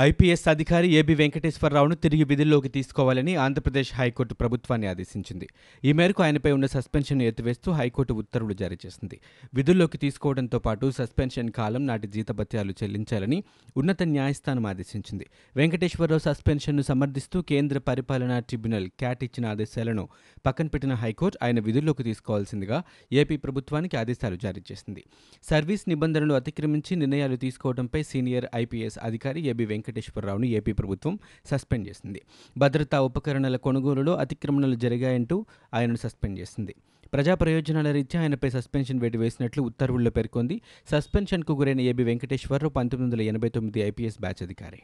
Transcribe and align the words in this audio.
IPS 0.00 0.48
అధికారి 0.48 0.88
AB 0.88 1.14
వెంకటేశ్వరరావును 1.14 1.94
తిరిగి 1.94 2.24
విధుల్లోకి 2.24 2.68
తీసుకోవాలని 2.68 3.34
ఆంధ్రప్రదేశ్ 3.34 3.94
హైకోర్టు 3.94 4.34
ప్రభుత్వాన్ని 4.34 4.86
ఆదేశించింది. 4.86 5.48
ఈ 5.84 5.92
మేరకు 5.92 6.22
ఆయనపై 6.22 6.52
ఉన్న 6.52 6.66
సస్పెన్షన్ను 6.66 7.24
ఎత్తివేస్తూ 7.24 7.72
హైకోర్టు 7.72 8.12
ఉత్తర్వులు 8.12 8.54
జారీ 8.54 8.78
చేసింది. 8.86 9.20
విధుల్లోకి 9.54 9.98
తీసుకోవడంతో 9.98 10.58
పాటు 10.58 10.90
సస్పెన్షన్ 10.90 11.50
కాలం 11.50 11.86
నాటి 11.86 12.06
జీతభత్యాలు 12.06 12.72
చెల్లించాలని 12.82 13.44
ఉన్నత 13.76 14.02
న్యాయస్థానం 14.02 14.66
ఆదేశించింది. 14.66 15.26
వెంకటేశ్వరరావు 15.56 16.18
సస్పెన్షన్ను 16.18 16.82
సమర్థిస్తూ 16.82 17.42
కేంద్ర 17.42 17.78
పరిపాలనా 17.78 18.38
ట్రిబ్యునల్ 18.38 18.88
క్యాట్ 18.88 19.24
ఇచ్చిన 19.24 19.46
ఆదేశాలను 19.46 20.08
పక్కన 20.46 20.66
పెట్టిన 20.66 20.92
హైకోర్టు 20.94 21.38
ఆయన 21.44 21.60
విధుల్లోకి 21.60 22.02
తీసుకోవాల్సిందిగా 22.02 22.82
ఏపీ 23.12 23.36
ప్రభుత్వానికి 23.36 23.96
ఆదేశాలు 23.96 24.36
జారీ 24.36 24.62
చేసింది. 24.72 25.04
సర్వీస్ 25.42 25.88
నిబంధనలు 25.88 26.34
అతిక్రమించి 26.34 26.96
నిర్ణయాలు 26.96 27.36
తీసుకోవడంపై 27.36 28.02
సీనియర్ 28.02 28.46
ఐపీఎస్ 28.54 28.98
అధికారి 29.02 29.40
ఏబి 29.40 29.64
వెంకటేశ్వరరావును 29.88 30.44
ఏపీ 30.44 30.72
ప్రభుత్వం 30.72 31.18
సస్పెండ్ 31.46 31.88
చేసింది. 31.88 32.22
భద్రతా 32.58 33.00
ఉపకరణాల 33.00 33.56
కొనుగోలులో 33.56 34.16
అతిక్రమణలు 34.16 34.74
జరిగాయంటూ 34.74 35.46
ఆయనను 35.74 35.96
సస్పెండ్ 35.96 36.38
చేసింది. 36.38 36.74
ప్రజా 37.12 37.34
ప్రయోజనాల 37.34 37.92
రీత్యా 37.92 38.20
ఆయనపై 38.20 38.50
సస్పెన్షన్ 38.50 39.00
వేటు 39.00 39.18
వేసినట్లు 39.18 39.62
ఉత్తర్వుల్లో 39.62 40.10
పేర్కొంది. 40.10 40.60
సస్పెన్షన్కు 40.90 41.52
గురైన 41.52 41.80
ఏబి 41.80 42.04
వెంకటేశ్వరరావు 42.04 42.70
పంతొమ్మిది 42.70 43.16
వందల 43.16 43.28
ఎనభై 43.28 43.48
తొమ్మిది 43.48 43.80
ఐపీఎస్ 43.80 44.20
బ్యాచ్ 44.20 44.42
అధికారి. 44.42 44.78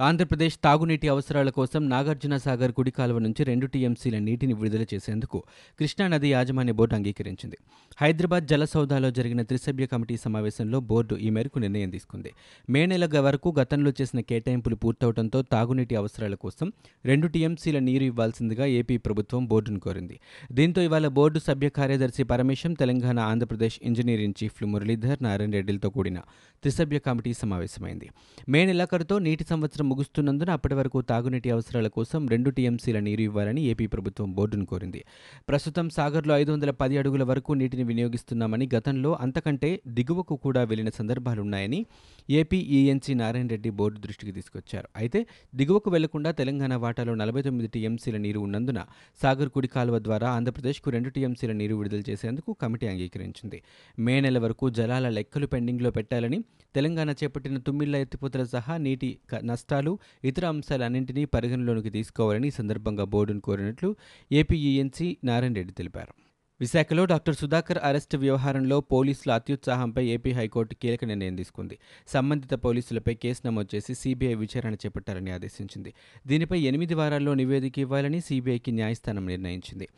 ఆంధ్రప్రదేశ్ 0.00 0.58
తాగునీటి 0.64 1.08
అవసరాల 1.08 1.50
కోసం 1.50 1.88
నాగార్జున 1.88 2.36
సాగర్ 2.36 2.72
కుడి 2.72 2.90
కాలువ 2.90 3.18
నుంచి 3.18 3.44
రెండు 3.44 3.66
టీఎంసీల 3.66 4.18
నీటిని 4.18 4.52
విడుదల 4.52 4.86
చేసేందుకు 4.94 5.42
కృష్ణానది 5.80 6.28
యాజమాన్య 6.30 6.72
బోర్డు 6.72 6.94
అంగీకరించింది. 6.94 7.56
హైదరాబాద్ 8.00 8.46
జలసౌదాలో 8.46 9.10
జరిగిన 9.10 9.42
త్రిసభ్య 9.42 9.86
కమిటీ 9.86 10.16
సమావేశంలో 10.16 10.80
బోర్డు 10.80 11.14
ఈ 11.14 11.30
మేరకు 11.30 11.58
నిర్ణయం 11.58 11.90
తీసుకుంది. 11.90 12.32
మే 12.70 12.86
నెల 12.86 13.20
వరకు 13.20 13.54
గతంలో 13.58 13.92
చేసిన 14.00 14.20
కేటాయింపులు 14.20 14.74
పూర్తవడంతో 14.74 15.42
తాగునీటి 15.42 15.96
అవసరాల 15.96 16.34
కోసం 16.34 16.72
రెండు 17.04 17.26
టీఎంసీల 17.26 17.78
నీరు 17.78 18.04
ఇవ్వాల్సిందిగా 18.04 18.66
ఏపీ 18.66 18.96
ప్రభుత్వం 18.96 19.46
బోర్డును 19.46 19.80
కోరింది. 19.80 20.20
దీంతో 20.52 20.82
ఇవాళ 20.82 21.06
బోర్డు 21.06 21.38
సభ్య 21.38 21.68
కార్యదర్శి 21.68 22.22
పరమేశం 22.22 22.72
తెలంగాణ 22.72 23.18
ఆంధ్రప్రదేశ్ 23.18 23.78
ఇంజనీరింగ్ 23.82 24.34
చీఫ్లు 24.44 24.66
మురళీధర్ 24.66 25.22
నారాయణ 25.22 25.50
రెడ్డిలతో 25.50 25.90
కూడిన 25.90 26.18
త్రిసభ్య 26.62 26.98
కమిటీ 26.98 27.32
సమావేశమైంది. 27.32 28.10
మే 28.48 28.64
నెలాఖరుతో 28.64 29.18
నీటి 29.18 29.44
సంవత్సరం 29.44 29.83
ముగుస్తున్నందున 29.84 30.50
అప్పటి 30.50 30.74
వరకు 30.74 31.00
తాగునీటి 31.00 31.50
అవసరాల 31.50 31.88
కోసం 31.88 32.28
రెండు 32.28 32.50
టీఎంసీల 32.50 32.98
నీరు 32.98 33.22
ఇవ్వాలని 33.22 33.62
ఏపీ 33.62 33.86
ప్రభుత్వం 33.86 34.32
బోర్డును 34.32 34.66
కోరింది. 34.66 35.04
ప్రస్తుతం 35.48 35.90
సాగర్లో 35.90 36.36
ఐదు 36.36 36.52
వందల 36.52 36.70
పది 36.70 36.98
అడుగుల 36.98 37.22
వరకు 37.22 37.52
నీటిని 37.52 37.82
వినియోగిస్తున్నామని 37.82 38.68
గతంలో 38.74 39.12
అంతకంటే 39.20 39.70
దిగువకు 39.88 40.36
కూడా 40.36 40.64
వెళ్ళిన 40.64 40.88
సందర్భాలున్నాయని 40.88 41.86
AP 42.30 42.56
ENC 42.56 43.14
Narayana 43.14 43.46
Reddy 43.46 43.70
board 43.70 44.00
దృష్టికి 44.00 44.32
తీసుకొచ్చారు. 44.32 44.88
అయితే 44.96 45.26
దిగువకు 45.54 45.90
వెళ్ళకుండా 45.90 46.30
తెలంగాణ 46.30 46.74
వాటాలో 46.74 47.14
నలభై 47.14 47.42
తొమ్మిది 47.42 47.68
టీఎంసీల 47.68 48.16
నీరు 48.16 48.40
ఉన్నందున 48.40 48.80
సాగర్ 49.22 49.48
కుడి 49.48 49.68
కాలువ 49.68 49.98
ద్వారా 49.98 50.28
ఆంధ్రప్రదేశ్కు 50.30 50.90
రెండు 50.90 51.08
టీఎంసీల 51.08 51.52
నీరు 51.52 51.74
విడుదల 51.74 52.02
చేసేందుకు 52.10 52.52
కమిటీ 52.62 52.86
అంగీకరించింది. 52.86 53.62
మే 53.98 54.20
నెల 54.20 54.38
వరకు 54.38 54.70
జలాల 54.70 55.08
లెక్కలు 55.08 55.46
పెండింగ్లో 55.46 55.90
పెట్టాలని 55.90 56.40
తెలంగాణ 56.74 57.10
చేపట్టిన 57.10 57.58
తుమ్మిళ్ళ 57.58 57.96
ఎత్తిపోతల 57.96 58.44
సహా 58.44 58.76
నీటి 58.76 59.18
నష్ట 59.42 59.73
నష్టాలు 59.74 59.98
ఇతర 60.24 60.44
అంశాలన్నింటినీ 60.46 61.22
పరిగణలోకి 61.24 61.90
తీసుకోవాలని 61.90 62.48
ఈ 62.48 62.50
సందర్భంగా 62.50 63.04
బోర్డును 63.04 63.40
కోరినట్లు 63.40 63.88
ఏపీఈఎన్సీ 64.32 65.16
నారాయణ 65.24 65.54
రెడ్డి 65.54 65.72
తెలిపారు. 65.72 66.12
విశాఖలో 66.60 67.04
డాక్టర్ 67.04 67.34
సుధాకర్ 67.34 67.80
అరెస్టు 67.82 68.16
వ్యవహారంలో 68.16 68.76
పోలీసుల 68.80 69.30
అత్యుత్సాహంపై 69.32 70.04
ఏపీ 70.06 70.32
హైకోర్టు 70.32 70.74
కీలక 70.74 71.04
నిర్ణయం 71.04 71.36
తీసుకుంది. 71.36 71.78
సంబంధిత 72.08 72.54
పోలీసులపై 72.64 73.14
కేసు 73.14 73.42
నమోదు 73.46 73.76
చేసి 73.76 73.94
సీబీఐ 73.94 74.34
విచారణ 74.34 74.74
చేపట్టాలని 74.74 75.30
ఆదేశించింది. 75.30 75.92
దీనిపై 76.26 76.60
ఎనిమిది 76.70 76.94
వారాల్లో 76.94 77.34
నివేదిక 77.34 77.78
ఇవ్వాలని 77.78 78.20
సీబీఐకి 78.20 78.72
న్యాయస్థానం 78.72 79.26
నిర్ణయించింది. 79.26 79.88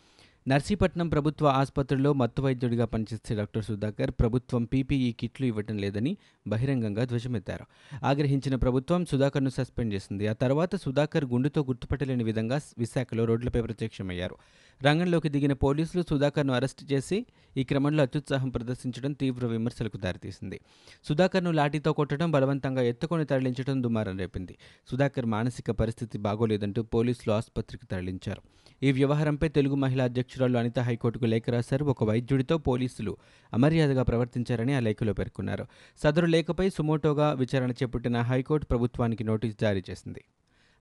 నర్సీపట్నం 0.48 1.08
ప్రభుత్వ 1.08 1.46
ఆసుపత్రిలో 1.46 2.12
మత్తు 2.12 2.42
వైద్యుడిగా 2.42 2.84
పనిచేసే 2.84 3.34
డాక్టర్ 3.34 3.64
సుధాకర్ 3.64 4.10
ప్రభుత్వం 4.10 4.64
పీపీఈ 4.64 5.12
కిట్లు 5.12 5.46
ఇవ్వటం 5.46 5.78
లేదని 5.78 6.16
బహిరంగంగా 6.46 7.04
ధ్వజమెత్తారు. 7.04 7.64
ఆగ్రహించిన 8.04 8.54
ప్రభుత్వం 8.54 9.04
సుధాకర్ను 9.04 9.50
సస్పెండ్ 9.50 9.94
చేసింది. 9.94 10.28
ఆ 10.28 10.32
తర్వాత 10.32 10.76
సుధాకర్ 10.76 11.24
గుండుతో 11.24 11.60
గుర్తుపట్టలేని 11.60 12.24
విధంగా 12.24 12.60
విశాఖలో 12.78 13.24
రోడ్లపై 13.24 13.60
ప్రత్యక్షమయ్యారు. 13.60 14.36
రంగంలోకి 14.82 15.28
దిగిన 15.28 15.52
పోలీసులు 15.52 16.04
సుధాకర్ను 16.10 16.52
అరెస్ట్ 16.52 16.92
చేసి 16.92 17.26
ఈ 17.56 17.64
క్రమంలో 17.64 18.02
అత్యుత్సాహం 18.02 18.48
ప్రదర్శించడం 18.48 19.12
తీవ్ర 19.12 19.46
విమర్శలకు 19.46 19.96
దారితీసింది. 19.96 20.60
సుధాకర్ను 21.04 21.50
లాఠీతో 21.50 21.92
కొట్టడం 21.92 22.30
బలవంతంగా 22.30 22.82
ఎత్తుకొని 22.82 23.24
తరలించడం 23.24 23.82
దుమారం 23.82 24.18
రేపింది. 24.18 24.56
సుధాకర్ 24.90 25.26
మానసిక 25.26 25.70
పరిస్థితి 25.70 26.18
బాగోలేదంటూ 26.18 26.82
పోలీసులు 26.82 27.34
ఆసుపత్రికి 27.34 27.86
తరలించారు. 27.86 28.42
ఈ 28.82 28.92
వ్యవహారంపై 28.92 29.48
తెలుగు 29.48 29.74
మహిళా 29.74 30.04
అధ్యక్షురాలు 30.04 30.58
అనిత 30.58 30.78
హైకోర్టుకు 30.78 31.24
లేఖ 31.24 31.50
రాశారు. 31.50 31.84
ఒక 31.84 32.04
వైద్యుడితో 32.04 32.58
పోలీసులు 32.58 33.16
అమర్యాదగా 33.54 34.02
ప్రవర్తించారని 34.02 34.74
ఆ 34.74 34.80
లేఖలో 34.80 35.12
పేర్కొన్నారు. 35.12 35.66
సదరు 36.02 36.26
లేఖపై 36.26 36.70
సుమోటోగా 36.70 37.32
విచారణ 37.32 37.70
చేపట్టిన 37.70 38.20
హైకోర్టు 38.20 38.66
ప్రభుత్వానికి 38.66 39.24
నోటీసు 39.24 39.56
జారీ 39.60 39.82
చేసింది. 39.90 40.24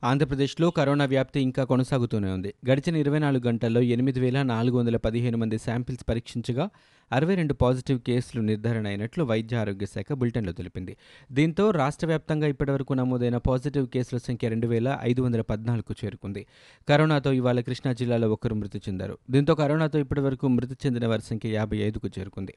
ఆంధ్రప్రదేశ్లో 0.04 0.70
కరోనా 0.70 1.06
వ్యాప్తి 1.06 1.42
ఇంకా 1.42 1.64
కొనసాగుతూనే 1.64 2.32
ఉంది. 2.32 2.54
గడిచిన 2.70 2.96
ఇరవై 2.96 3.20
నాలుగు 3.20 3.48
గంటల్లో 3.48 3.82
ఎనిమిది 3.82 4.20
వేల 4.20 4.42
నాలుగు 4.42 4.78
వందల 4.78 4.98
పదిహేను 4.98 5.38
మంది 5.38 5.58
శాంపిల్స్ 5.58 6.10
పరీక్షించగా 6.10 6.70
అరవై 7.12 7.36
రెండు 7.36 7.54
పాజిటివ్ 7.54 8.00
కేసులు 8.00 8.42
నిర్ధారణ 8.42 8.88
అయినట్లు 8.88 9.24
వైద్య 9.24 9.56
ఆరోగ్య 9.58 9.86
శాఖ 9.86 10.14
బులెటిన్లో 10.14 10.54
తెలిపింది. 10.54 10.98
దీంతో 11.32 11.72
రాష్ట్ర 11.72 12.08
వ్యాప్తంగా 12.08 12.48
ఇప్పటివరకు 12.48 12.94
నమోదైన 12.94 13.38
పాజిటివ్ 13.38 13.88
కేసుల 13.88 14.18
సంఖ్య 14.18 14.50
రెండు 14.50 14.68
వేల 14.68 14.98
ఐదు 15.02 15.22
వందల 15.22 15.42
పద్నాలుగు 15.42 15.96
చేరుకుంది. 16.06 16.46
కరోనాతో 16.90 17.32
ఇవాళ 17.32 17.60
కృష్ణా 17.60 17.94
జిల్లాలో 17.94 18.32
ఒకరు 18.32 18.56
మృతి 18.56 18.78
చెందారు. 18.78 19.18
దీంతో 19.32 19.56
కరోనాతో 19.56 20.00
ఇప్పటివరకు 20.00 20.48
మృతి 20.48 20.76
చెందిన 20.86 21.08
వారి 21.08 21.22
సంఖ్య 21.22 21.50
యాభై 21.50 21.78
ఐదుకు 21.78 22.10
చేరుకుంది. 22.20 22.54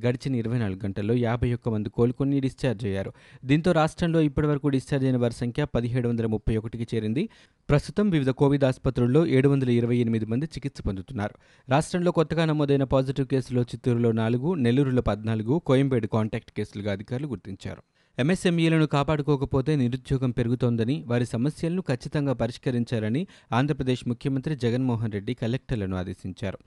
గడిచిన 0.00 0.34
ఇరవై 0.34 0.58
నాలుగు 0.58 0.80
గంటల్లో 0.84 1.14
యాభై 1.14 1.54
ఒక్క 1.54 1.68
మంది 1.68 1.90
కోలుకొని 1.90 2.40
డిశ్చార్జ్ 2.40 2.86
అయ్యారు. 2.86 3.12
దీంతో 3.44 3.72
రాష్ట్రంలో 3.72 4.20
ఇప్పటివరకు 4.20 4.68
డిశ్చార్జ్ 4.68 5.06
అయిన 5.06 5.16
వారి 5.16 5.34
సంఖ్య 5.34 5.64
పదిహేడు 5.64 6.08
వందల 6.08 6.26
ముప్పై 6.26 6.56
ఒకటికి 6.56 6.86
చేరింది. 6.94 7.28
ప్రస్తుతం 7.70 8.10
వివిధ 8.10 8.30
కోవిడ్ 8.30 8.64
ఆసుపత్రుల్లో 8.64 9.26
ఏడు 9.26 9.48
వందల 9.48 9.70
ఇరవై 9.70 9.96
ఎనిమిది 9.96 10.26
మంది 10.26 10.46
చికిత్స 10.46 10.80
పొందుతున్నారు. 10.86 11.34
రాష్ట్రంలో 11.68 12.10
కొత్తగా 12.10 12.44
నమోదైన 12.44 12.84
పాజిటివ్ 12.84 13.26
కేసులో 13.26 13.62
చిత్తూరులో 13.62 14.12
నాలుగు 14.12 14.54
నెల్లూరులో 14.54 15.02
పద్నాలుగు 15.02 15.58
కోయంబేడు 15.58 16.06
కాంటాక్ట్ 16.06 16.52
కేసులుగా 16.52 16.92
అధికారులు 16.92 17.28
గుర్తించారు. 17.28 17.82
ఎంఎస్ఎంఈలను 18.18 18.86
కాపాడుకోకపోతే 18.86 19.76
నిరుద్యోగం 19.76 20.30
పెరుగుతోందని 20.30 21.04
వారి 21.06 21.26
సమస్యలను 21.26 21.82
ఖచ్చితంగా 21.82 22.32
పరిష్కరించాలని 22.32 23.26
ఆంధ్రప్రదేశ్ 23.52 24.08
ముఖ్యమంత్రి 24.08 24.56
జగన్మోహన్ 24.56 25.12
రెడ్డి 25.12 25.34
కలెక్టర్లను 25.34 25.96
ఆదేశించారు. 25.96 26.58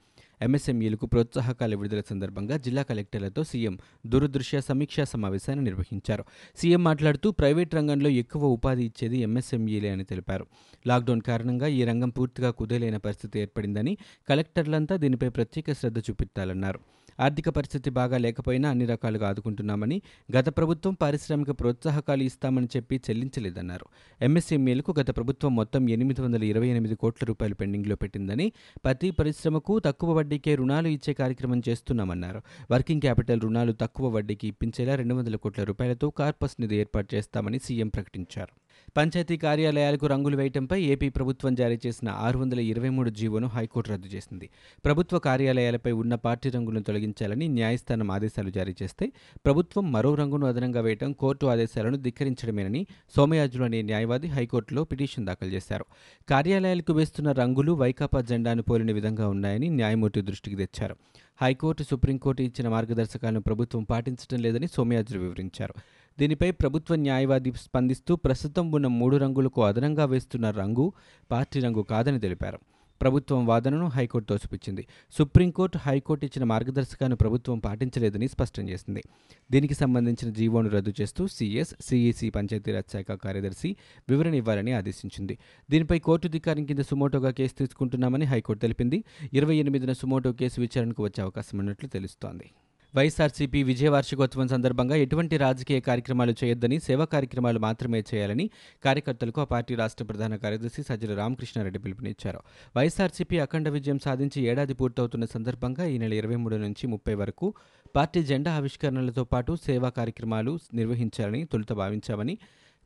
ఎంఎస్ఎంఈలకు 0.41 1.05
ప్రోత్సాహకాల 1.05 1.75
విడుదల 1.75 2.01
సందర్భంగా 2.09 2.57
జిల్లా 2.57 2.81
కలెక్టర్లతో 2.81 3.43
సీఎం 3.43 3.79
దూరదృశ్య 4.05 4.61
సమీక్షా 4.61 5.03
సమావేశాన్ని 5.03 5.63
నిర్వహించారు. 5.63 6.23
సీఎం 6.55 6.83
మాట్లాడుతూ 6.83 7.31
ప్రైవేట్ 7.31 7.75
రంగంలో 7.75 8.09
ఎక్కువ 8.09 8.45
ఉపాధి 8.47 8.85
ఇచ్చేది 8.85 9.17
ఎంఎస్ఎంఈలే 9.17 9.89
అని 9.89 10.03
తెలిపారు. 10.03 10.47
లాక్డౌన్ 10.87 11.21
కారణంగా 11.21 11.67
ఈ 11.67 11.83
రంగం 11.83 12.09
పూర్తిగా 12.09 12.51
కుదేలైన 12.51 12.97
పరిస్థితి 12.97 13.39
ఏర్పడిందని 13.39 13.97
కలెక్టర్లంతా 14.29 14.97
దీనిపై 14.97 15.29
ప్రత్యేక 15.29 15.71
శ్రద్ధ 15.71 15.99
చూపెట్టాలన్నారు 15.99 16.79
ఆర్థిక 17.19 17.49
పరిస్థితి 17.49 17.89
బాగా 17.89 18.17
లేకపోయినా 18.17 18.69
అన్ని 18.69 18.85
రకాలుగా 18.85 19.29
ఆదుకుంటున్నామని 19.29 20.01
గత 20.37 20.57
ప్రభుత్వం 20.57 20.93
పారిశ్రామిక 20.93 21.51
ప్రోత్సాహకాలు 21.51 22.23
ఇస్తామని 22.23 22.67
చెప్పి 22.77 23.01
చెల్లించలేదన్నారు. 23.09 23.85
ఎంఎస్ఎంఈలకు 24.21 24.93
గత 24.99 25.09
ప్రభుత్వం 25.15 25.55
మొత్తం 25.55 25.89
ఎనిమిది 25.89 26.21
వందల 26.21 26.43
ఇరవై 26.43 26.67
ఎనిమిది 26.67 26.95
కోట్ల 26.95 27.25
రూపాయలు 27.25 27.55
పెండింగ్లో 27.55 27.95
పెట్టిందని 27.95 28.51
ప్రతి 28.85 29.11
పరిశ్రమకు 29.11 29.79
తక్కువ 29.79 30.13
వడ్డీకే 30.13 30.55
రుణాలు 30.55 30.87
ఇచ్చే 30.87 31.13
కార్యక్రమం 31.13 31.61
చేస్తున్నామన్నారు. 31.69 32.41
వర్కింగ్ 32.71 33.01
క్యాపిటల్ 33.01 33.41
రుణాలు 33.41 33.71
తక్కువ 33.71 34.09
వడ్డీకి 34.09 34.47
ఇప్పించేలా 34.47 34.95
రెండు 34.95 35.15
వందల 35.15 35.35
కోట్ల 35.35 35.63
రూపాయలతో 35.63 36.09
కార్పస్ 36.09 36.55
నిధి 36.59 36.75
ఏర్పాటు 36.75 37.15
చేస్తామని 37.15 37.59
సీఎం 37.59 37.87
ప్రకటించారు. 37.87 38.53
పంచాయతీ 38.97 39.37
కార్యాలయాలకు 39.37 40.07
రంగులు 40.07 40.37
వేయటంపై 40.37 40.81
ఏపీ 40.81 41.09
ప్రభుత్వం 41.09 41.55
జారీ 41.55 41.79
చేసిన 41.87 42.09
ఆరు 42.09 42.39
వందల 42.39 42.59
ఇరవై 42.59 42.89
మూడు 42.89 43.09
జీవోను 43.09 43.47
హైకోర్టు 43.47 43.91
రద్దు 43.91 44.07
చేసింది. 44.07 44.49
ప్రభుత్వ 44.85 45.19
కార్యాలయాలపై 45.19 45.91
ఉన్న 45.91 46.15
పార్టీ 46.15 46.49
రంగులను 46.49 46.83
తొలగించాలని 46.83 47.47
న్యాయస్థానం 47.47 48.11
ఆదేశాలు 48.11 48.49
జారీ 48.49 48.75
చేస్తే 48.83 49.11
ప్రభుత్వం 49.45 49.91
మరో 49.91 50.15
రంగును 50.15 50.47
అదనంగా 50.47 50.81
వేయటం 50.81 51.13
కోర్టు 51.13 51.45
ఆదేశాలను 51.45 51.97
ధిక్కరించడమేనని 51.97 52.87
సోమయాజులు 53.15 53.63
అనే 53.63 53.81
న్యాయవాది 53.81 54.27
హైకోర్టులో 54.27 54.83
పిటిషన్ 54.83 55.25
దాఖలు 55.25 55.49
చేశారు. 55.49 55.85
కార్యాలయాలకు 56.29 56.93
వేస్తున్న 56.93 57.31
రంగులు 57.31 57.71
వైకాపా 57.71 58.21
జెండాను 58.21 58.63
పోలిన 58.63 58.91
విధంగా 58.91 59.27
ఉన్నాయని 59.27 59.69
న్యాయమూర్తి 59.69 60.21
దృష్టికి 60.21 60.55
తెచ్చారు. 60.55 60.95
హైకోర్టు 61.41 61.83
సుప్రీంకోర్టు 61.83 62.41
ఇచ్చిన 62.41 62.69
మార్గదర్శకాలను 62.69 63.41
ప్రభుత్వం 63.41 63.83
పాటించడం 63.83 64.41
లేదని 64.41 64.67
సోమయాజులు 64.67 65.19
వివరించారు. 65.19 65.73
దీనిపై 66.19 66.51
ప్రభుత్వ 66.51 66.95
న్యాయవాది 66.95 67.51
స్పందిస్తూ 67.51 68.15
ప్రస్తుతం 68.15 68.71
ఉన్న 68.71 68.87
మూడు 68.87 69.17
రంగులకు 69.17 69.63
అదనంగా 69.63 70.05
వేస్తున్న 70.05 70.49
రంగు 70.49 70.93
పార్టీ 71.31 71.59
రంగు 71.59 71.81
కాదని 71.81 72.19
తెలిపారు. 72.19 72.59
ప్రభుత్వం 73.01 73.45
వాదనను 73.45 73.87
హైకోర్టు 73.87 74.29
తోసిపుచ్చింది. 74.29 74.87
సుప్రీంకోర్టు 75.11 75.77
హైకోర్టు 75.77 76.25
ఇచ్చిన 76.25 76.43
మార్గదర్శకాన్ని 76.43 77.15
ప్రభుత్వం 77.15 77.59
పాటించలేదని 77.59 78.27
స్పష్టం 78.27 78.69
చేసింది. 78.69 79.03
దీనికి 79.51 79.73
సంబంధించిన 79.73 80.33
జీవోను 80.33 80.69
రద్దు 80.69 80.93
చేస్తూ 81.01 81.27
సీఎస్ 81.27 81.75
సిఈసి 81.81 82.29
పంచాయతీరాజ్ 82.29 82.91
శాఖ 82.93 83.11
కార్యదర్శి 83.11 83.75
వివరణ 84.09 84.33
ఇవ్వాలని 84.33 84.71
ఆదేశించింది. 84.71 85.37
దీనిపై 85.71 85.99
కోర్టు 85.99 86.27
అధికారం 86.27 86.65
కింద 86.65 86.79
సుమోటోగా 86.79 87.31
కేసు 87.31 87.53
తీసుకుంటున్నామని 87.59 88.25
హైకోర్టు 88.25 88.61
తెలిపింది. 88.61 89.03
ఇరవై 89.33 89.55
ఎనిమిదిన 89.55 89.93
సుమోటో 89.93 90.31
కేసు 90.31 90.61
విచారణకు 90.61 91.03
వచ్చే 91.03 91.23
అవకాశం 91.23 91.57
ఉన్నట్లు 91.57 91.89
తెలుస్తోంది. 91.89 92.51
వైఎస్ఆర్సీపీ 92.93 93.63
విజయవార్షికోత్సవం 93.63 94.47
సందర్భంగా 94.47 94.95
ఎటువంటి 94.95 95.37
రాజకీయ 95.37 95.79
కార్యక్రమాలు 95.79 96.33
చేయొద్దని 96.43 96.79
సేవా 96.79 97.05
కార్యక్రమాలు 97.05 97.59
మాత్రమే 97.59 98.03
చేయాలని 98.13 98.45
కార్యకర్తలకు 98.85 99.41
ఆ 99.41 99.43
పార్టీ 99.43 99.75
రాష్ట్ర 99.75 100.05
ప్రధాన 100.05 100.35
కార్యదర్శి 100.35 100.83
సజ్జల 100.83 101.15
రామకృష్ణారెడ్డి 101.15 101.79
పిలుపునిచ్చారు. 101.79 102.39
వైఎస్ఆర్సీపీ 102.77 103.39
అఖండ 103.39 103.69
విజయం 103.69 103.99
సాధించి 103.99 104.41
ఏడాది 104.41 104.73
పూర్తవుతున్న 104.73 105.25
సందర్భంగా 105.25 105.85
ఈ 105.85 105.97
నెల 105.97 106.13
ఇరవై 106.13 106.35
మూడు 106.35 106.55
నుంచి 106.55 106.87
ముప్పై 106.87 107.13
వరకు 107.13 107.49
పార్టీ 107.95 108.23
జెండా 108.23 108.53
ఆవిష్కరణలతో 108.53 109.23
పాటు 109.23 109.55
సేవా 109.65 109.89
కార్యక్రమాలు 109.89 110.59
నిర్వహించాలని 110.73 111.45
తొలుత 111.45 111.71
భావించామని 111.73 112.35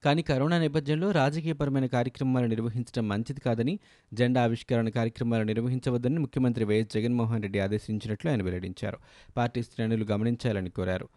కానీ 0.06 0.22
కరోనా 0.22 0.58
నేపథ్యంలో 0.60 1.12
రాజకీయపరమైన 1.12 1.86
కార్యక్రమాలు 1.86 2.46
నిర్వహించడం 2.46 3.08
మంచిది 3.08 3.42
కాదని 3.42 3.80
జెండా 4.14 4.44
ఆవిష్కరణ 4.44 4.90
కార్యక్రమాలు 4.90 5.44
నిర్వహించవద్దని 5.44 6.20
ముఖ్యమంత్రి 6.20 6.66
వైఎస్ 6.66 6.94
జగన్మోహన్ 6.94 7.42
రెడ్డి 7.42 7.60
ఆదేశించినట్లు 7.60 8.30
ఆయన 8.30 8.44
వెల్లడించారు. 8.44 8.98
పార్టీ 9.38 9.64
శ్రేణులు 9.64 10.06
గమనించాలని 10.06 10.70
కోరారు. 10.70 11.08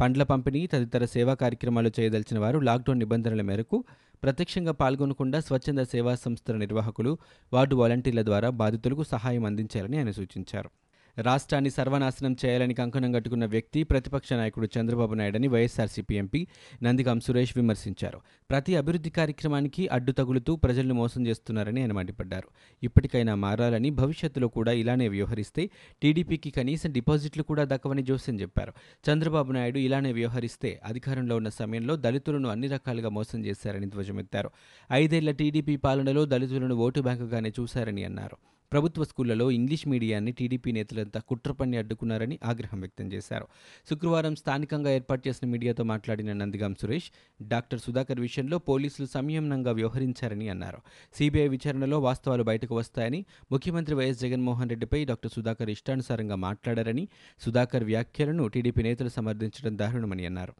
పండ్ల 0.00 0.22
పంపిణీ 0.22 0.66
తదితర 0.66 1.04
సేవా 1.04 1.34
కార్యక్రమాలు 1.34 1.90
చేయదలిచిన 2.00 2.38
వారు 2.38 2.58
లాక్డౌన్ 2.58 2.98
నిబంధనల 2.98 3.42
మేరకు 3.42 3.84
ప్రత్యక్షంగా 4.22 4.72
పాల్గొనకుండా 4.72 5.40
స్వచ్ఛంద 5.40 5.78
సేవా 5.78 6.14
సంస్థల 6.14 6.56
నిర్వాహకులు 6.56 7.18
వార్డు 7.52 7.76
వాలంటీర్ల 7.76 8.22
ద్వారా 8.22 8.50
బాధితులకు 8.50 9.02
సహాయం 9.02 9.44
అందించాలని 9.44 9.96
ఆయన 9.96 10.10
సూచించారు. 10.10 10.70
రాష్ట్రాన్ని 11.18 11.70
సర్వనాశనం 11.70 12.36
చేయాలని 12.44 12.74
కంకణం 12.74 13.12
కట్టుకున్న 13.12 13.46
వ్యక్తి 13.46 13.82
ప్రతిపక్ష 13.82 14.32
నాయకుడు 14.32 14.68
చంద్రబాబు 14.78 15.14
నాయుడని 15.14 15.48
వైఎస్ఆర్సీపీ 15.48 16.14
ఎంపీ 16.14 16.46
నందిగాం 16.82 17.20
సురేష్ 17.20 17.56
విమర్శించారు. 17.56 18.20
ప్రతి 18.50 18.76
అభివృద్ధి 18.76 19.10
కార్యక్రమానికి 19.10 19.88
అడ్డు 19.88 20.12
తగులుతూ 20.12 20.56
ప్రజలను 20.56 20.94
మోసం 20.94 21.26
చేస్తున్నారని 21.26 21.80
ఆయన 21.80 21.92
మండిపడ్డారు. 21.92 22.48
ఇప్పటికైనా 22.82 23.34
మారాలని 23.34 23.90
భవిష్యత్తులో 23.90 24.48
కూడా 24.48 24.72
ఇలానే 24.72 25.08
వ్యవహరిస్తే 25.08 25.70
టీడీపీకి 26.02 26.50
కనీసం 26.50 26.92
డిపాజిట్లు 26.92 27.42
కూడా 27.42 27.64
దక్కవని 27.64 28.02
జోస్యం 28.02 28.40
చెప్పారు. 28.40 28.72
చంద్రబాబు 29.10 29.52
నాయుడు 29.52 29.78
ఇలానే 29.78 30.12
వ్యవహరిస్తే 30.12 30.80
అధికారంలో 30.84 31.36
ఉన్న 31.36 31.48
సమయంలో 31.48 31.96
దళితులను 31.96 32.48
అన్ని 32.48 32.66
రకాలుగా 32.66 33.08
మోసం 33.08 33.44
చేశారని 33.44 33.86
ధ్వజమెత్తారు. 33.86 34.50
ఐదేళ్ళ 34.92 35.30
టీడీపీ 35.30 35.76
పాలనలో 35.76 36.24
దళితులను 36.24 36.74
ఓటు 36.74 37.00
బ్యాంకుగానే 37.00 37.52
చూశారని 37.60 38.04
అన్నారు. 38.04 38.53
ప్రభుత్వ 38.72 39.04
స్కూళ్ళలో 39.04 39.50
ఇంగ్లీష్ 39.50 39.88
మీడియాన్ని 39.88 40.32
టీడీపీ 40.32 40.72
నేతలంతా 40.72 41.20
కుట్రపన్ని 41.20 41.76
అడ్డుకున్నారని 41.76 42.38
ఆగ్రహం 42.44 42.80
వ్యక్తం 42.80 43.12
చేశారు. 43.12 43.46
శుక్రవారం 43.90 44.36
స్థానికంగా 44.36 44.90
ఏర్పాటు 44.90 45.28
చేసిన 45.28 45.48
మీడియాతో 45.48 45.84
మాట్లాడిన 45.84 46.32
నందిగాం 46.32 46.74
సురేష్ 46.80 47.10
డాక్టర్ 47.42 47.80
సుధాకర్ 47.80 48.20
విషయంలో 48.20 48.58
పోలీసులు 48.58 49.06
సంయమనంగా 49.06 49.72
వ్యవహరించారని 49.72 50.48
అన్నారు. 50.48 50.78
సిబిఐ 51.16 51.48
విచారణలో 51.48 52.00
వాస్తవాలు 52.00 52.42
బయటకు 52.42 52.76
వస్తాయని 52.76 53.26
ముఖ్యమంత్రి 53.52 53.94
వైఎస్ 53.94 54.20
జగన్మోహన్ 54.20 54.68
రెడ్డిపై 54.68 55.04
డాక్టర్ 55.04 55.30
సుధాకర్ 55.30 55.70
ఇష్టానుసారంగా 55.70 56.34
మాట్లాడారని 56.34 57.08
సుధాకర్ 57.40 57.84
వ్యాఖ్యలను 57.84 58.48
టీడీపీ 58.48 58.82
నేతలు 58.82 59.08
సమర్థించడం 59.08 59.78
దారుణమని 59.78 60.26
అన్నారు. 60.26 60.54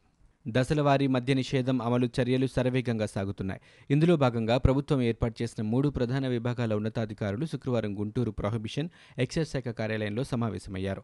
దశలవారీ 0.47 1.07
మద్య 1.07 1.33
నిషేధం 1.33 1.81
అమలు 1.81 2.09
చర్యలు 2.21 2.47
శరవేగంగా 2.47 3.05
సాగుతున్నాయి. 3.05 3.61
ఇందులో 3.89 4.15
భాగంగా 4.15 4.57
ప్రభుత్వం 4.57 5.01
ఏర్పాటు 5.01 5.43
చేసిన 5.43 5.63
మూడు 5.63 5.89
ప్రధాన 5.89 6.27
విభాగాల 6.27 6.73
ఉన్నతాధికారులు 6.73 7.45
శుక్రవారం 7.45 7.99
గుంటూరు 7.99 8.31
ప్రొహిబిషన్ 8.31 8.89
ఎక్సైజ్ 9.17 9.49
శాఖ 9.49 9.67
కార్యాలయంలో 9.67 10.23
సమావేశమయ్యారు. 10.23 11.03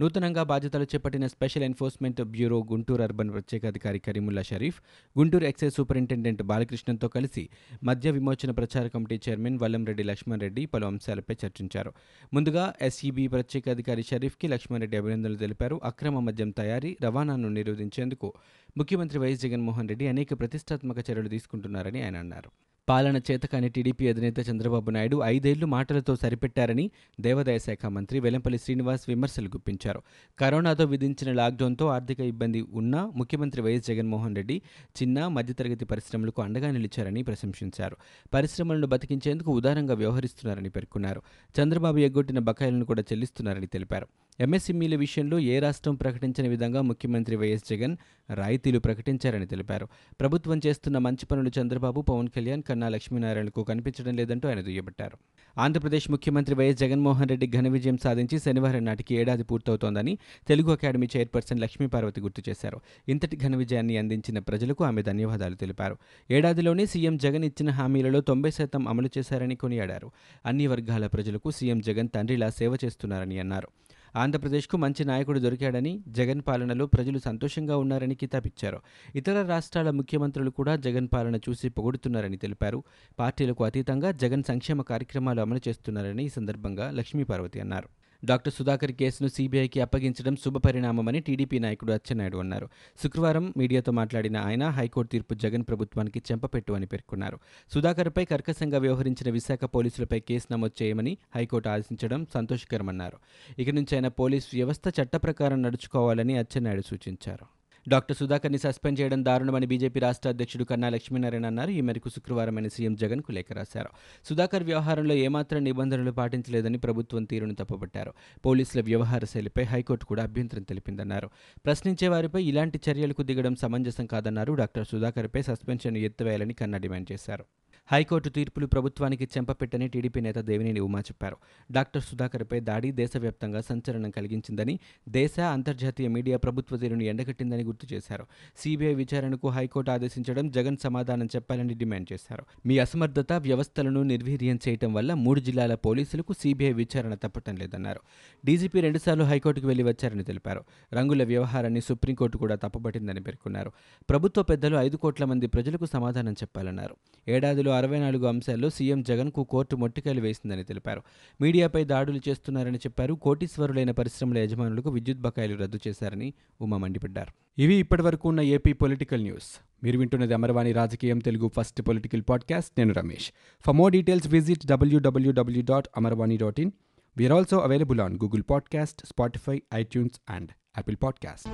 నూతనంగా 0.00 0.42
బాధ్యతలు 0.42 0.84
చేపట్టిన 0.84 1.26
special 1.26 1.62
enforcement 1.62 2.22
bureau 2.22 2.58
Guntur 2.72 3.02
urban 3.02 3.32
ప్రత్యేకాధికారి 3.32 3.98
Karimulla 3.98 4.42
Sharif 4.42 4.78
Guntur 5.18 5.44
excise 5.44 5.74
superintendent 5.74 6.42
బాలకృష్ణంతో 6.42 7.08
కలిసి 7.08 7.48
మద్య 7.84 8.10
విమోచన 8.10 8.50
ప్రచార 8.50 8.86
కమిటీ 8.86 9.20
చైర్మన్ 9.28 9.58
వల్లంరెడ్డి 9.62 10.02
లక్ష్మణ్ 10.02 10.40
రెడ్డి 10.40 10.66
పలు 10.66 10.86
అంశాలపై 10.86 11.36
చర్చించారు. 11.44 11.92
ముందుగా 12.34 12.74
ఎస్ఈబీ 12.82 13.26
ప్రత్యేకాధికారి 13.26 14.02
షరీఫ్కి 14.02 14.48
లక్ష్మణ్ 14.48 14.80
రెడ్డి 14.80 14.96
అభినందనలు 14.96 15.36
తెలిపారు. 15.36 15.80
అక్రమ 15.84 16.18
మద్యం 16.18 16.50
తయారీ 16.50 16.96
రవాణాను 17.02 17.48
నిరోధించేందుకు 17.48 18.32
ముఖ్యమంత్రి 18.78 19.18
వైఎస్ 19.18 19.42
జగన్మోహన్ 19.42 19.88
రెడ్డి 19.88 20.08
అనేక 20.08 20.38
ప్రతిష్టాత్మక 20.38 21.10
చర్యలు 21.10 21.28
తీసుకుంటున్నారని 21.28 22.02
ఆయన 22.02 22.16
అన్నారు. 22.16 22.50
పాలన 22.88 23.16
చేతకాని 23.16 23.68
టీడీపీ 23.68 24.08
అధినేత 24.08 24.50
చంద్రబాబు 24.50 24.90
నాయుడు 24.90 25.22
ఐదేళ్ళు 25.24 25.66
మాటలతో 25.66 26.16
సరిపెట్టారని 26.16 26.90
దేవాదాయ 27.20 27.58
శాఖ 27.58 27.86
మంత్రి 27.86 28.20
వెలంపల్లి 28.20 28.58
శ్రీనివాస్ 28.58 29.04
విమర్శలు 29.08 29.48
గుప్పించారు. 29.48 30.02
కరోనాతో 30.38 30.84
విధించిన 30.84 31.32
లాక్డౌన్తో 31.32 31.86
ఆర్థిక 31.86 32.20
ఇబ్బంది 32.20 32.60
ఉన్నా 32.60 33.06
ముఖ్యమంత్రి 33.16 33.62
వైఎస్ 33.62 33.86
జగన్మోహన్ 33.86 34.36
రెడ్డి 34.36 34.62
చిన్న 35.02 35.28
మధ్యతరగతి 35.28 35.84
పరిశ్రమలకు 35.84 36.42
అండగా 36.42 36.70
నిలిచారని 36.70 37.22
ప్రశంసించారు. 37.22 37.96
పరిశ్రమలను 38.34 38.86
బతికించేందుకు 38.86 39.52
ఉదారంగా 39.52 39.94
వ్యవహరిస్తున్నారని 39.94 40.68
పేర్కొన్నారు. 40.68 41.22
చంద్రబాబు 41.60 41.98
ఎగ్గొట్టిన 41.98 42.38
బకాయిలను 42.38 42.84
కూడా 42.84 43.02
చెల్లిస్తున్నారని 43.02 43.66
తెలిపారు. 43.66 44.06
ఎంఎస్ఎంఈల 44.40 44.96
విషయంలో 44.96 45.38
ఏ 45.38 45.58
రాష్ట్రం 45.58 45.94
ప్రకటించని 45.94 46.48
విధంగా 46.48 46.82
ముఖ్యమంత్రి 46.82 47.36
వైఎస్ 47.36 47.62
జగన్ 47.70 47.96
రాయితీలు 48.34 48.78
ప్రకటించారని 48.78 49.46
తెలిపారు. 49.46 49.88
ప్రభుత్వం 50.20 50.60
చేస్తున్న 50.66 50.98
మంచి 50.98 51.26
పనులు 51.26 51.50
చంద్రబాబు 51.60 52.00
పవన్ 52.00 52.28
కళ్యాణ్ 52.28 52.62
కన్నా 52.62 52.88
లక్ష్మీనారాయణకు 52.88 53.64
కనిపించడం 53.64 54.16
లేదంటూ 54.16 54.48
ఆయన 54.48 54.60
దుయ్యబట్టారు. 54.60 55.18
ఆంధ్రప్రదేశ్ 55.58 56.10
ముఖ్యమంత్రి 56.10 56.54
వైఎస్ 56.54 56.78
జగన్మోహన్ 56.78 57.28
రెడ్డి 57.28 57.46
ఘన 57.46 57.68
విజయం 57.68 57.98
సాధించి 57.98 58.38
శనివారం 58.38 58.84
నాటికి 58.84 59.14
ఏడాది 59.14 59.42
పూర్తవుతోందని 59.42 60.18
తెలుగు 60.48 60.72
అకాడమీ 60.72 61.08
చైర్పర్సన్ 61.16 61.60
లక్ష్మీపార్వతి 61.60 62.20
గుర్తు 62.20 62.42
చేశారు. 62.48 62.80
ఇంతటి 63.08 63.36
ఘన 63.36 63.56
విజయాన్ని 63.56 63.96
అందించిన 63.96 64.38
ప్రజలకు 64.38 64.84
ఆమె 64.84 65.02
ధన్యవాదాలు 65.02 65.54
తెలిపారు. 65.54 65.96
ఏడాదిలోనే 66.30 66.86
సీఎం 66.86 67.16
జగన్ 67.16 67.44
ఇచ్చిన 67.44 67.70
హామీలలో 67.70 68.20
తొంభై 68.20 68.50
శాతం 68.50 68.88
అమలు 68.88 69.10
చేశారని 69.18 69.56
కొనియాడారు. 69.56 70.10
అన్ని 70.46 70.66
వర్గాల 70.66 71.06
ప్రజలకు 71.06 71.50
సీఎం 71.50 71.80
జగన్ 71.80 72.08
తండ్రిలా 72.14 72.50
సేవ 72.50 72.76
చేస్తున్నారని 72.84 73.38
అన్నారు. 73.38 73.68
ఆంధ్రప్రదేశ్కు 74.16 74.76
మంచి 74.76 75.04
నాయకుడు 75.04 75.38
దొరికాడని 75.38 76.00
జగన్ 76.08 76.42
పాలనలో 76.48 76.86
ప్రజలు 76.86 77.18
సంతోషంగా 77.18 77.76
ఉన్నారని 77.76 78.14
కితాబిచ్చారు. 78.14 78.80
ఇతర 79.14 79.42
రాష్ట్రాల 79.42 79.90
ముఖ్యమంత్రులు 79.90 80.50
కూడా 80.50 80.76
జగన్ 80.76 81.08
పాలన 81.14 81.36
చూసి 81.36 81.68
పొగుడుతున్నారని 81.68 82.36
తెలిపారు. 82.36 82.82
పార్టీలకు 83.18 83.64
అతీతంగా 83.64 84.10
జగన్ 84.12 84.42
సంక్షేమ 84.42 84.82
కార్యక్రమాలు 84.82 85.40
అమలు 85.40 85.60
చేస్తున్నారని 85.68 86.24
ఈ 86.24 86.28
సందర్భంగా 86.28 86.90
లక్ష్మీపార్వతి 86.90 87.60
అన్నారు. 87.60 88.01
డాక్టర్ 88.24 88.52
సుధాకర్ 88.52 88.92
కేసును 88.92 89.28
సీబీఐకి 89.28 89.80
అప్పగించడం 89.80 90.36
శుభపరిణామమని 90.36 91.20
టీడీపీ 91.20 91.58
నాయకుడు 91.58 91.92
అచ్చెన్నాయుడు 91.92 92.38
అన్నారు. 92.38 92.68
శుక్రవారం 93.02 93.54
మీడియాతో 93.56 93.92
మాట్లాడిన 93.92 94.36
ఆయన 94.36 94.68
హైకోర్టు 94.68 95.12
తీర్పు 95.12 95.34
జగన్ 95.34 95.62
ప్రభుత్వానికి 95.62 96.22
చెంపపెట్టు 96.32 96.72
అని 96.72 96.86
పేర్కొన్నారు. 96.86 97.38
సుధాకర్పై 97.74 98.24
కర్కశంగా 98.24 98.78
వ్యవహరించిన 98.78 99.32
విశాఖ 99.32 99.64
పోలీసులపై 99.64 100.20
కేసు 100.20 100.52
నమోదు 100.52 100.84
చేయమని 100.84 101.18
హైకోర్టు 101.36 101.68
ఆదేశించడం 101.68 102.26
సంతోషకరమన్నారు. 102.34 103.18
ఇక 103.58 103.70
నుంచి 103.70 103.94
ఆయన 103.94 104.08
పోలీసు 104.08 104.46
వ్యవస్థ 104.54 104.82
చట్ట 104.88 105.16
ప్రకారం 105.16 105.62
నడుచుకోవాలని 105.62 106.36
అచ్చెన్నాయుడు 106.36 106.82
సూచించారు. 106.82 107.61
డాక్టర్ 107.88 108.16
సుధాకర్ని 108.16 108.58
సస్పెండ్ 108.58 109.00
చేయడం 109.00 109.24
దారుణమని 109.24 109.66
బీజేపీ 109.66 110.00
రాష్ట్ర 110.00 110.28
అధ్యక్షుడు 110.28 110.64
కన్నా 110.64 110.88
లక్ష్మీనారాయణ 110.88 111.46
అన్నారు. 111.46 111.70
ఈ 111.70 111.80
మేరకు 111.80 112.08
శుక్రవారం 112.08 112.56
ఆయన 112.56 112.68
సీఎం 112.68 112.94
జగన్కు 112.94 113.32
లేఖ 113.32 113.46
రాశారు. 113.52 113.88
సుధాకర్ 114.24 114.62
వ్యవహారంలో 114.62 115.14
ఏమాత్రం 115.14 115.64
నిబంధనలు 115.64 116.10
పాటించలేదని 116.10 116.78
ప్రభుత్వం 116.78 117.24
తీరును 117.24 117.54
తప్పుపట్టారు. 117.54 118.12
పోలీసుల 118.46 118.80
వ్యవహార 118.80 119.24
శైలిపై 119.24 119.62
హైకోర్టు 119.62 120.04
కూడా 120.04 120.22
అభ్యంతరం 120.22 120.62
తెలిపిందన్నారు. 120.62 121.30
ప్రశ్నించే 121.64 122.08
వారిపై 122.08 122.44
ఇలాంటి 122.44 122.80
చర్యలకు 122.90 123.22
దిగడం 123.22 123.54
సమంజసం 123.54 124.06
కాదన్నారు. 124.06 124.52
డాక్టర్ 124.52 124.86
సుధాకర్పై 124.86 125.42
సస్పెన్షన్ 125.42 125.96
ఎత్తివేయాలని 125.96 126.54
కన్నా 126.54 126.78
డిమాండ్ 126.78 127.12
చేశారు. 127.12 127.44
హైకోర్టు 127.92 128.28
తీర్పులు 128.28 128.66
ప్రభుత్వానికి 128.66 129.24
చెంపపెట్టని 129.24 129.88
టీడీపీ 129.88 130.20
నేత 130.20 130.38
దేవినేని 130.38 130.80
ఉమా 130.80 131.00
చెప్పారు. 131.00 131.36
డాక్టర్ 131.72 132.02
సుధాకర్పై 132.02 132.60
దాడి 132.60 132.92
దేశవ్యాప్తంగా 132.92 133.60
సంచలనం 133.60 134.10
కలిగించిందని 134.10 134.78
దేశ 135.08 135.40
అంతర్జాతీయ 135.40 136.08
మీడియా 136.08 136.36
ప్రభుత్వ 136.36 136.76
తీరును 136.76 137.02
ఎండగట్టిందని 137.02 137.64
గుర్తు 137.64 137.94
చేశారు. 137.94 138.26
సిబిఐ 138.56 138.94
విచారణకు 138.94 139.48
హైకోర్టు 139.48 139.90
ఆదేశించడం 139.90 140.50
జగన్ 140.50 140.76
సమాధానం 140.76 141.26
చెప్పాలని 141.26 141.74
డిమాండ్ 141.74 142.12
చేశారు. 142.12 142.42
మీ 142.66 142.78
అసమర్థత 142.78 143.32
వ్యవస్థలను 143.32 144.02
నిర్వీర్యం 144.02 144.58
చేయడం 144.68 144.92
వల్ల 144.92 145.14
మూడు 145.14 145.40
జిల్లాల 145.40 145.74
పోలీసులకు 145.74 146.32
సిబిఐ 146.32 146.72
విచారణ 146.72 147.14
తప్పటం 147.14 147.56
లేదన్నారు. 147.56 148.00
డీజీపీ 148.44 148.80
రెండుసార్లు 148.80 149.24
హైకోర్టుకు 149.24 149.66
వెళ్ళి 149.66 149.84
వచ్చారని 149.84 150.24
తెలిపారు. 150.24 150.64
రంగుల 150.94 151.24
వ్యవహారాన్ని 151.24 151.80
సుప్రీంకోర్టు 151.80 152.38
కూడా 152.38 152.54
తప్పబట్టిందని 152.54 153.20
పేర్కొన్నారు. 153.20 153.72
ప్రభుత్వ 154.10 154.42
పెద్దలు 154.42 154.76
ఐదు 154.76 154.96
కోట్ల 154.96 155.24
మంది 155.24 155.46
ప్రజలకు 155.46 155.86
సమాధానం 155.86 156.32
చెప్పాలన్నారు. 156.32 156.96
ఏడాదిలో 157.28 157.81
అరవై 157.82 157.98
నాలుగు 157.98 158.26
అంశాల్లో 158.26 158.70
సీఎం 158.70 159.02
జగన్కు 159.02 159.44
కోర్టు 159.44 159.76
మొట్టికాయలు 159.76 160.20
వేసిందని 160.20 160.64
తెలిపారు. 160.64 161.02
మీడియాపై 161.40 161.84
దాడులు 161.84 162.20
చేస్తున్నారని 162.28 162.78
చెప్పారు. 162.78 163.14
కోటీశ్వరులైన 163.14 163.90
పరిశ్రమల 163.90 164.38
యజమానులకు 164.38 164.90
విద్యుత్ 164.90 165.20
బకాయిలు 165.20 165.58
రద్దు 165.58 165.78
చేశారని 165.88 166.34
ఉమా 166.60 166.76
మండిపడ్డారు. 166.76 167.60
ఇవి 167.60 167.74
ఇప్పటివరకు 167.74 168.28
ఉన్న 168.28 168.40
ఏపీ 168.40 168.72
పొలిటికల్ 168.72 169.22
న్యూస్. 169.22 169.60
మీరు 169.84 169.98
వింటున్నది 169.98 170.34
అమరవాణి 170.34 170.72
రాజకీయం 170.72 171.18
తెలుగు 171.18 171.50
ఫస్ట్ 171.56 171.82
పొలిటికల్ 171.82 172.22
పాడ్కాస్ట్. 172.28 172.70
నేను 172.78 172.94
Ramesh. 172.94 173.32
For 173.66 173.76
more 173.76 173.92
details 173.92 174.28
visit 174.28 174.66
W W W 174.66 175.62
dot 175.62 175.88
Amarvani 175.96 176.36
dot 176.36 176.60
in. 176.60 176.70
We are 177.16 177.32
also 177.32 177.58
available 177.58 178.00
on 178.00 178.14
Google 178.14 178.42
podcast 178.50 179.06
Spotify 179.06 179.62
iTunes 179.74 180.20
and 180.30 180.50
Apple 180.78 180.96
podcast 181.02 181.48